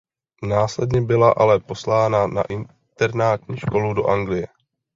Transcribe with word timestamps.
Následně 0.43 1.01
byla 1.01 1.31
ale 1.37 1.59
poslána 1.59 2.27
na 2.27 2.41
internátní 2.49 3.57
školu 3.57 3.93
do 3.93 4.07
Anglie. 4.09 4.47